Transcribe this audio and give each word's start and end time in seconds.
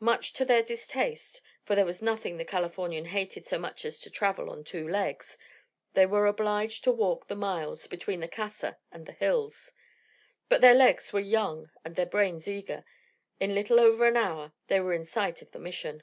Much 0.00 0.32
to 0.32 0.42
their 0.46 0.62
distaste, 0.62 1.42
for 1.62 1.74
there 1.76 1.84
was 1.84 2.00
nothing 2.00 2.38
the 2.38 2.46
Californian 2.46 3.04
hated 3.04 3.44
so 3.44 3.58
much 3.58 3.84
as 3.84 4.00
to 4.00 4.08
travel 4.08 4.48
on 4.48 4.64
two 4.64 4.88
legs, 4.88 5.36
they 5.92 6.06
were 6.06 6.26
obliged 6.26 6.82
to 6.82 6.90
walk 6.90 7.28
the 7.28 7.34
miles 7.36 7.86
between 7.86 8.20
the 8.20 8.26
Casa 8.26 8.78
and 8.90 9.04
the 9.04 9.12
hills. 9.12 9.72
But 10.48 10.62
their 10.62 10.72
legs 10.72 11.12
were 11.12 11.20
young 11.20 11.68
and 11.84 11.94
their 11.94 12.06
brains 12.06 12.48
eager; 12.48 12.86
in 13.38 13.54
little 13.54 13.78
over 13.78 14.08
an 14.08 14.16
hour 14.16 14.54
they 14.68 14.80
were 14.80 14.94
in 14.94 15.04
sight 15.04 15.42
of 15.42 15.50
the 15.50 15.58
Mission. 15.60 16.02